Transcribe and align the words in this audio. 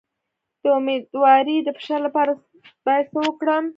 د 0.61 0.63
امیدوارۍ 0.79 1.57
د 1.63 1.69
فشار 1.77 1.99
لپاره 2.07 2.31
باید 2.85 3.05
څه 3.11 3.19
وکړم؟ 3.25 3.65